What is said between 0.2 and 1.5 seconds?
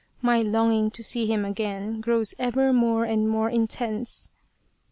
long ing to see him